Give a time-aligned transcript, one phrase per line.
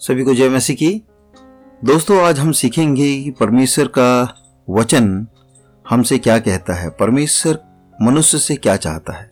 [0.00, 0.88] सभी को जय मसीह की।
[1.84, 4.34] दोस्तों, आज हम सीखेंगे कि परमेश्वर का
[4.68, 5.26] वचन
[5.86, 7.58] हमसे क्या कहता है, परमेश्वर
[8.02, 9.30] मनुष्य से क्या चाहता है।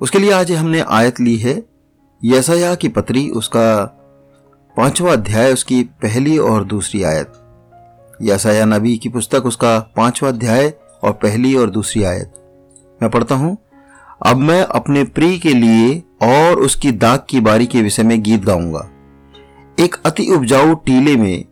[0.00, 1.62] उसके लिए आज हमने आयत ली है
[2.22, 3.84] यसाया की पत्री, उसका
[4.76, 7.32] पांचवा अध्याय, उसकी पहली और दूसरी आयत।
[8.22, 10.72] यसाया नबी की पुस्तक, उसका पांचवा अध्याय
[11.02, 12.32] और पहली और दूसरी आयत।
[13.02, 13.56] मैं पढ़ता हूँ,
[14.26, 18.44] अब मैं अपने प्रिय के लिए और उसकी दाग की बारी के विषय में गीत
[18.44, 18.88] गाऊँगा।
[19.80, 21.44] एक अति उपजाऊ टीले में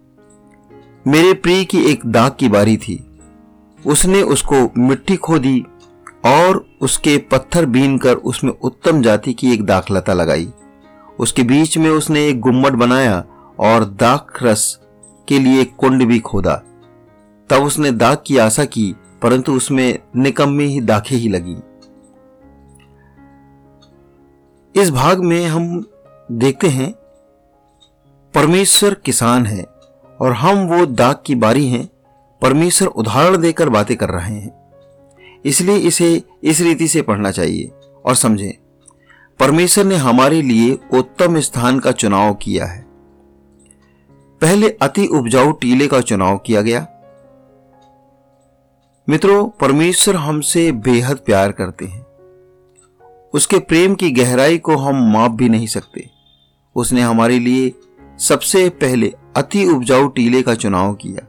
[1.07, 3.05] मेरे प्रिय की एक दाग की बारी थी।
[3.87, 5.65] उसने उसको मिट्टी खोदी
[6.25, 10.49] और उसके पत्थर बीन कर उसमें उत्तम जाति की एक दाखलता लगाई।
[11.19, 13.25] उसके बीच में उसने एक गुम्मट बनाया
[13.59, 14.79] और दाख रस
[15.29, 16.55] के लिए कुंड भी खोदा।
[17.51, 21.57] तब उसने दाग की आशा की, परंतु उसमें निकम्मी ही दाखें ही लगी।
[24.77, 25.87] इस भाग में हम
[26.33, 26.93] देखते हैं,
[28.35, 29.65] परमेश्वर किसान है
[30.21, 31.89] और हम वो दाग की बारी हैं,
[32.43, 34.73] परमेश्वर उदाहरण देकर बातें कर रहे हैं।
[35.45, 37.71] इसलिए इसे इस रीति से पढ़ना चाहिए
[38.05, 38.53] और समझें,
[39.41, 42.87] परमेश्वर ने हमारे लिए उत्तम स्थान का चुनाव किया है।
[44.41, 46.87] पहले अति उपजाऊ टीले का चुनाव किया गया।
[49.09, 52.12] मित्रों, परमेश्वर हमसे बेहद प्यार करते हैं।
[53.35, 56.09] उसके प्रेम की गहराई को हम माप भी नहीं सकते।
[56.77, 57.73] उसने हमारे लिए
[58.19, 61.27] सबसे पहले अति उपजाऊ टीले का चुनाव किया।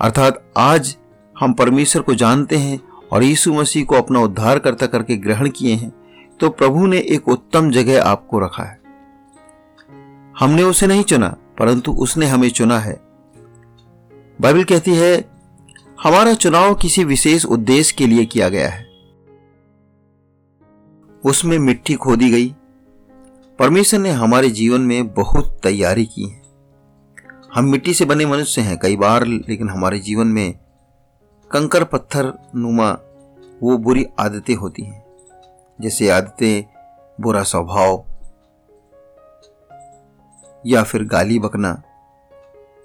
[0.00, 0.96] अर्थात आज
[1.36, 2.80] हम परमेश्वर को जानते हैं
[3.12, 5.92] और यीशु मसीह को अपना उद्धार करता करके ग्रहण किए हैं
[6.40, 8.80] तो प्रभु ने एक उत्तम जगह आपको रखा है।
[10.38, 13.00] हमने उसे नहीं चुना, परंतु उसने हमें चुना है।
[14.40, 15.24] बाइबल कहती है,
[16.02, 18.87] हमारा चुनाव किसी विशेष उद्देश्य के लिए किया गया है।
[21.24, 22.56] उसमें मिट्टी खोदी गई।
[23.58, 26.42] परमेश्वर ने हमारे जीवन में बहुत तैयारी की है।
[27.54, 30.58] हम मिट्टी से बने मनुष्य हैं कई बार, लेकिन हमारे जीवन में
[31.50, 32.90] कंकर पत्थर नुमा
[33.62, 35.06] वो बुरी आदतें होती हैं।
[35.80, 36.64] जैसे आदतें
[37.20, 38.04] बुरा स्वभाव,
[40.66, 41.82] या फिर गाली बकना,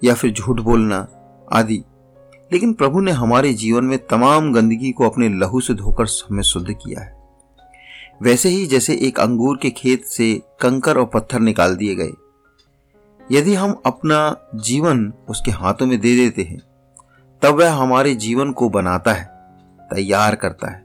[0.04, 1.08] या फिर झूठ बोलना
[1.52, 1.84] आदि।
[2.52, 6.72] लेकिन प्रभु ने हमारे जीवन में तमाम गंदगी को अपने लहू से धोकर हमें शुद्ध
[6.72, 7.23] किया है।
[8.22, 12.12] वैसे ही जैसे एक अंगूर के खेत से कंकर और पत्थर निकाल दिए गए।
[13.32, 16.58] यदि हम अपना जीवन उसके हाथों में दे देते हैं,
[17.42, 19.24] तब वह हमारे जीवन को बनाता है,
[19.94, 20.84] तैयार करता है।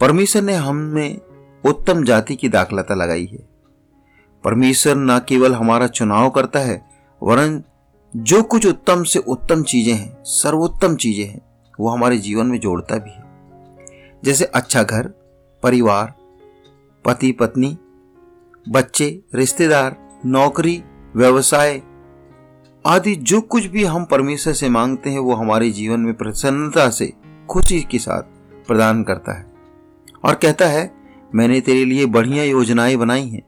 [0.00, 1.20] परमेश्वर ने हमें
[1.64, 3.48] उत्तम जाति की दाखलता लगाई है।
[4.44, 6.82] परमेश्वर न केवल हमारा चुनाव करता है,
[7.22, 7.62] वरन
[8.16, 11.40] जो कुछ उत्तम से उत्तम चीज़ें हैं, सर्वोत्तम चीज़ें हैं,
[11.80, 13.24] वो हमारे जीवन में जोड़ता भी है।
[14.24, 15.12] जैसे अच्छा घर
[15.62, 16.14] परिवार,
[17.04, 17.78] पति, पत्नी,
[18.68, 20.82] बच्चे, रिश्तेदार, नौकरी,
[21.16, 21.82] व्यवसाय
[22.86, 27.12] आदि जो कुछ भी हम परमेश्वर से मांगते हैं, वो हमारे जीवन में प्रसन्नता से,
[27.48, 28.22] खुशी के साथ
[28.66, 29.46] प्रदान करता है।
[30.24, 30.94] और कहता है,
[31.34, 33.42] मैंने तेरे लिए बढ़िया योजनाएँ बनाई हैं,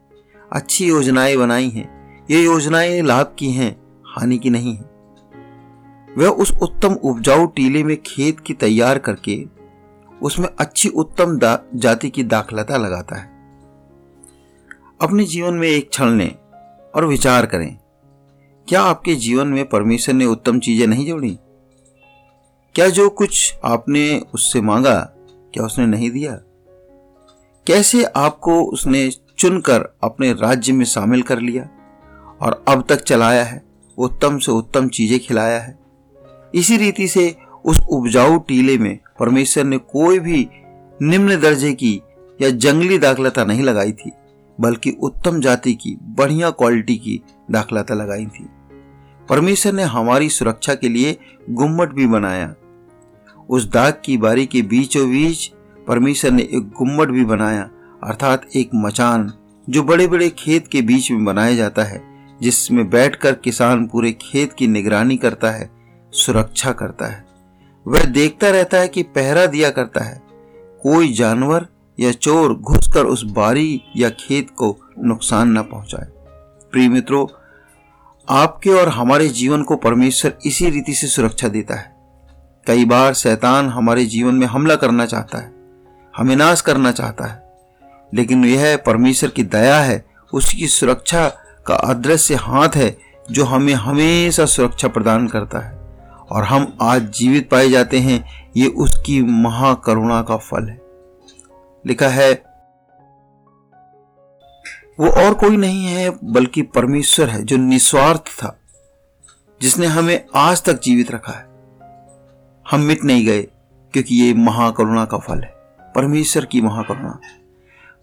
[0.52, 4.92] अच्छी योजनाएँ बनाई हैं, ये योजनाएँ लाभ की हैं, हानि की नहीं है।
[6.18, 9.61] वह उस उत्तम उपजाऊ टीले में खेत की तैयार करके
[10.22, 11.38] उसमें अच्छी उत्तम
[11.74, 13.30] जाति की दाखलता लगाता है।
[15.00, 16.34] अपने जीवन में एक क्षण लें
[16.94, 17.78] और विचार करें,
[18.68, 21.38] क्या आपके जीवन में परमेश्वर ने उत्तम चीज़ें नहीं जोड़ी?
[22.74, 24.98] क्या जो कुछ आपने उससे मांगा,
[25.54, 26.32] क्या उसने नहीं दिया?
[27.66, 31.68] कैसे आपको उसने चुनकर अपने राज्य में शामिल कर लिया
[32.40, 33.62] और अब तक चलाया है,
[33.98, 35.78] उत्तम से उत्तम चीज़ें खिलाया है?
[36.54, 37.34] इसी रीति से
[37.64, 40.48] उस उपजाऊ टीले में परमेश्वर ने कोई भी
[41.02, 42.02] निम्न दर्जे की
[42.42, 44.12] या जंगली दाखलता नहीं लगाई थी,
[44.60, 48.48] बल्कि उत्तम जाति की, बढ़िया क्वालिटी की दाखलता लगाई थी।
[49.28, 51.18] परमेश्वर ने हमारी सुरक्षा के लिए
[51.50, 52.54] गुम्मट भी बनाया।
[53.50, 55.52] उस दाग की बारी के बीचों बीच
[55.88, 57.70] परमेश्वर ने एक गुम्मट भी बनाया,
[58.04, 59.32] अर्थात एक मचान,
[59.70, 62.02] जो बड़े बड़े खेत के बीच में बनाया जाता है,
[62.42, 65.70] जिसमें बैठकर किसान पूरे खेत की निगरानी करता है,
[66.12, 67.31] सुरक्षा करता है।
[67.86, 70.20] वह देखता रहता है कि पहरा दिया करता है।
[70.82, 71.66] कोई जानवर
[71.98, 76.06] या चोर घुसकर उस बारी या खेत को नुकसान न पहुँचाए।
[76.72, 77.26] प्रिय मित्रों,
[78.28, 81.90] आपके और हमारे जीवन को परमेश्वर इसी रीति से सुरक्षा देता है।
[82.66, 85.52] कई बार शैतान हमारे जीवन में हमला करना चाहता है,
[86.14, 87.42] हमें नाश करना चाहता है,
[88.14, 91.28] लेकिन यह परमेश्वर की दया है, उसकी सुरक्षा
[91.66, 92.96] का अदृश्य हाथ है,
[93.30, 95.81] जो हमें हमेशा सुरक्षा प्रदान करता है।
[96.30, 100.80] और हम आज जीवित पाए जाते हैं, ये उसकी महाकरुणा का फल है।
[101.86, 102.32] लिखा है,
[105.00, 108.58] वो और कोई नहीं है, बल्कि परमेश्वर है, जो निस्वार्थ था,
[109.62, 111.44] जिसने हमें आज तक जीवित रखा है।
[112.70, 113.42] हम मिट नहीं गए,
[113.92, 115.54] क्योंकि ये महाकरुणा का फल है।
[115.94, 117.20] परमेश्वर की महाकरुणा।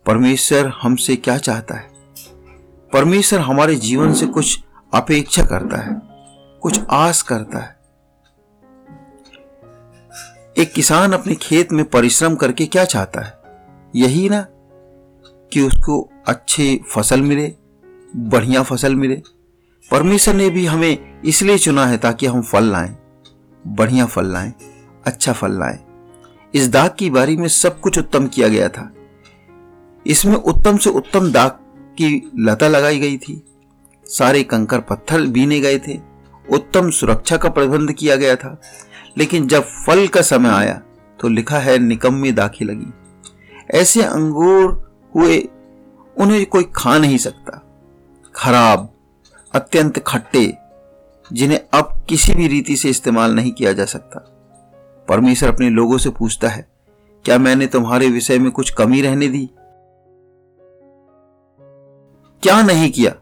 [0.06, 1.90] परमेश्वर हमसे क्या चाहता है?
[2.94, 4.64] परमेश्वर हमारे जीवन से कुछ
[4.94, 6.02] अपेक्षा करता है,
[6.60, 7.79] कुछ आस करता है।
[10.60, 13.40] एक किसान अपने खेत में परिश्रम करके क्या चाहता है?
[13.96, 14.46] यही ना,
[15.54, 17.56] कि उसको अच्छे फ़सल मिले,
[18.16, 19.22] बढ़िया फ़सल मिले।
[19.92, 22.96] परमेश्वर ने भी हमें इसलिए चुना है ताकि हम फल लाएँ,
[23.68, 24.54] बढ़िया फल लाएँ
[25.06, 25.80] अच्छा फल लाएँ।
[26.54, 28.94] इस दाग की बारी में सब कुछ उत्तम किया गया था।
[30.08, 31.52] इसमें उत्तम से उत्तम दाग
[31.98, 33.44] की लता लगाई गई थी।
[34.06, 36.00] सारे कंकर पत्थर बीने गए थे।
[36.52, 38.62] उत्तम सुरक्षा का प्रबंध किया गया था।
[39.18, 40.82] लेकिन जब फल का समय आया
[41.20, 42.94] तो लिखा है, निकम्मी दाखी लगी।
[43.72, 45.40] ऐसे अंगूर हुए,
[46.18, 47.66] उन्हें कोई खा नहीं सकता।
[48.36, 48.94] खराब,
[49.56, 50.58] अत्यंत खट्टे,
[51.34, 54.20] जिन्हें अब किसी भी रीति से इस्तेमाल नहीं किया जा सकता।
[55.10, 56.68] परमेश्वर अपने लोगों से पूछता है,
[57.26, 59.50] क्या मैंने तुम्हारे विषय में कुछ कमी रहने दी?
[62.44, 63.16] क्या नहीं किया?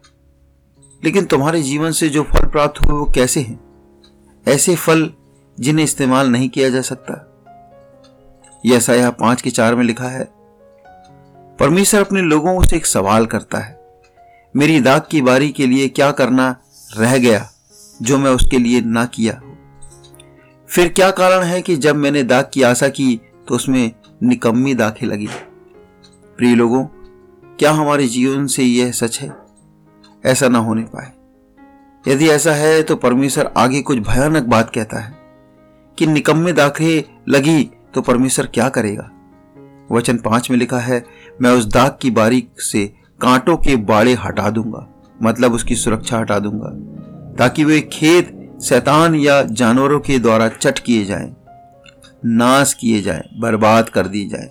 [1.04, 3.60] लेकिन तुम्हारे जीवन से जो फल प्राप्त हुए, वो कैसे हैं?
[4.48, 5.12] ऐसे फल
[5.60, 7.24] जिन्हें इस्तेमाल नहीं किया जा सकता।
[8.66, 10.24] यह सया पाँच के चार में लिखा है,
[11.58, 13.76] परमेश्वर अपने लोगों से एक सवाल करता है।
[14.54, 16.56] मेरी दाग की बारी के लिए क्या करना
[16.96, 17.48] रह गया,
[18.02, 19.40] जो मैं उसके लिए ना किया
[20.68, 23.90] फिर क्या कारण है कि जब मैंने दाग की आशा की तो उसमें
[24.22, 25.28] निकम्मी दाखें लगी?
[26.38, 26.84] प्रिय लोगों,
[27.58, 29.32] क्या हमारे जीवन से यह सच है?
[30.24, 31.12] ऐसा ना होने पाए।
[32.06, 35.17] यदि ऐसा है तो परमेश्वर आगे कुछ भयानक बात कहता है।
[35.98, 39.10] कि निकम्मे दाखे लगी तो परमेश्वर क्या करेगा?
[39.92, 41.04] वचन पाँच में लिखा है
[41.42, 44.88] मैं उस दाग की बारीक से कांटों के बाड़े हटा दूँगा
[45.22, 46.68] मतलब उसकी सुरक्षा हटा दूँगा
[47.34, 51.36] ताकि वे खेत शैतान या जानवरों के द्वारा चट किए जाएँ,
[52.24, 54.50] नाश किए जाएँ, बर्बाद कर दिए जाए।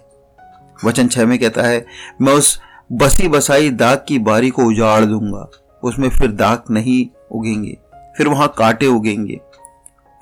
[0.85, 1.85] वचन छह में कहता है
[2.21, 2.61] मैं उस
[2.91, 5.49] बसी बसाई दाग की बारी को उजाड़ दूँगा
[5.83, 7.77] उसमें फिर दाग नहीं उगेंगे
[8.17, 9.41] फिर वहाँ कांटे उगेंगे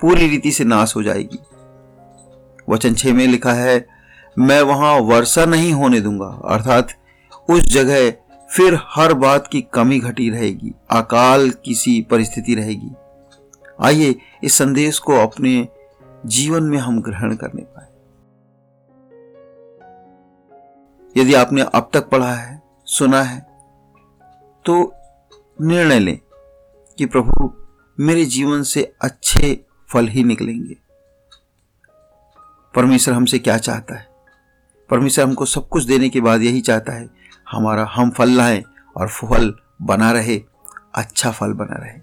[0.00, 1.38] पूरी रीति से नाश हो जाएगी।
[2.68, 3.86] वचन छह में लिखा है,
[4.36, 6.88] मैं वहाँ वर्षा नहीं होने दूँगा, अर्थात
[7.50, 8.10] उस जगह
[8.50, 12.90] फिर हर बात की कमी घटी रहेगी, अकाल किसी परिस्थिति रहेगी।
[13.80, 14.14] आइए
[14.44, 15.68] इस संदेश को अपने
[16.26, 17.84] जीवन में हम ग्रहण करने पाए।
[21.16, 23.40] यदि आपने अब तक पढ़ा है, सुना है
[24.64, 24.92] तो
[25.58, 26.18] निर्णय लें
[26.98, 27.52] कि प्रभु
[27.98, 30.76] मेरे जीवन से अच्छे फल ही निकलेंगे।
[32.74, 34.08] परमेश्वर हमसे क्या चाहता है?
[34.90, 37.10] परमेश्वर हमको सब कुछ देने के बाद यही चाहता है,
[37.50, 38.64] हमारा हम फल लाएँ
[38.96, 40.42] और फल बना रहे
[40.94, 42.00] अच्छा फल बना रहे।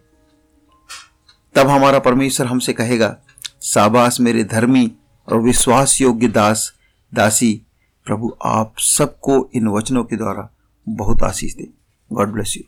[1.56, 3.18] तब हमारा परमेश्वर हमसे कहेगा,
[3.62, 4.92] साबास मेरे धर्मी
[5.32, 6.74] और विश्वास योग्य दास,
[7.14, 7.62] दासी,
[8.06, 10.50] प्रभु आप सबको इन वचनों के द्वारा
[10.90, 11.74] बहुत आशीष दें।
[12.14, 12.64] God bless you